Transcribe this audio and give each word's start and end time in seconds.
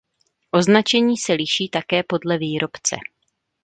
Označení 0.51 1.17
se 1.17 1.33
liší 1.33 1.69
také 1.69 2.03
podle 2.03 2.37
výrobce. 2.37 2.95